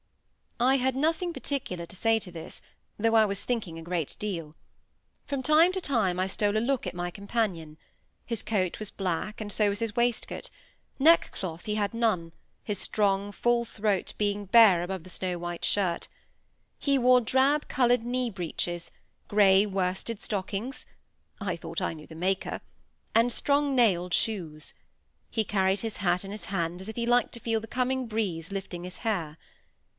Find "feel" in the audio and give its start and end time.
27.39-27.59